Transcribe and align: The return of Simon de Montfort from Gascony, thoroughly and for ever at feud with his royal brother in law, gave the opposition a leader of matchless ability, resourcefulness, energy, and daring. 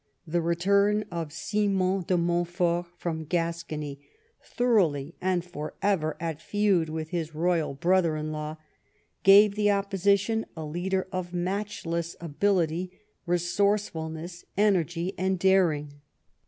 The 0.25 0.41
return 0.41 1.05
of 1.11 1.31
Simon 1.31 2.01
de 2.01 2.17
Montfort 2.17 2.87
from 2.97 3.23
Gascony, 3.23 3.99
thoroughly 4.43 5.13
and 5.21 5.45
for 5.45 5.75
ever 5.79 6.17
at 6.19 6.41
feud 6.41 6.89
with 6.89 7.09
his 7.09 7.35
royal 7.35 7.75
brother 7.75 8.15
in 8.15 8.31
law, 8.31 8.57
gave 9.21 9.53
the 9.53 9.69
opposition 9.69 10.47
a 10.57 10.65
leader 10.65 11.07
of 11.11 11.33
matchless 11.35 12.15
ability, 12.19 12.99
resourcefulness, 13.27 14.43
energy, 14.57 15.13
and 15.19 15.37
daring. 15.37 16.01